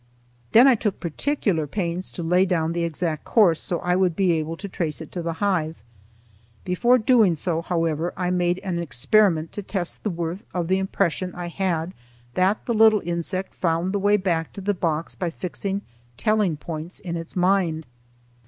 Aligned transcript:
Then 0.53 0.67
I 0.67 0.73
took 0.73 0.99
particular 0.99 1.67
pains 1.67 2.09
to 2.13 2.23
lay 2.23 2.43
down 2.43 2.73
the 2.73 2.81
exact 2.83 3.23
course 3.23 3.59
so 3.59 3.77
I 3.81 3.95
would 3.95 4.15
be 4.15 4.31
able 4.31 4.57
to 4.57 4.67
trace 4.67 4.99
it 4.99 5.11
to 5.11 5.21
the 5.21 5.33
hive. 5.33 5.83
Before 6.65 6.97
doing 6.97 7.35
so, 7.35 7.61
however, 7.61 8.11
I 8.17 8.31
made 8.31 8.57
an 8.63 8.79
experiment 8.79 9.51
to 9.51 9.61
test 9.61 10.01
the 10.01 10.09
worth 10.09 10.43
of 10.55 10.69
the 10.69 10.79
impression 10.79 11.35
I 11.35 11.49
had 11.49 11.93
that 12.33 12.65
the 12.65 12.73
little 12.73 13.03
insect 13.05 13.53
found 13.53 13.93
the 13.93 13.99
way 13.99 14.17
back 14.17 14.53
to 14.53 14.61
the 14.61 14.73
box 14.73 15.13
by 15.13 15.29
fixing 15.29 15.83
telling 16.17 16.57
points 16.57 16.97
in 16.99 17.15
its 17.15 17.35
mind. 17.35 17.85